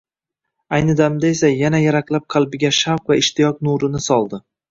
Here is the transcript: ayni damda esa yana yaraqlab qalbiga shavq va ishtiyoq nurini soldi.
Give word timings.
ayni 0.77 0.95
damda 1.01 1.29
esa 1.33 1.51
yana 1.57 1.81
yaraqlab 1.83 2.25
qalbiga 2.35 2.73
shavq 2.79 3.13
va 3.13 3.21
ishtiyoq 3.23 3.63
nurini 3.71 4.05
soldi. 4.09 4.43